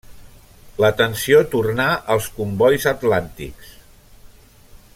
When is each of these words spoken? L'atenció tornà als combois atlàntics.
L'atenció 0.83 1.41
tornà 1.51 1.85
als 2.15 2.31
combois 2.39 2.89
atlàntics. 2.93 3.69